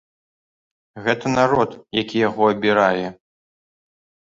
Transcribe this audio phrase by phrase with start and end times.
[1.07, 3.07] Гэта народ, які яго абірае.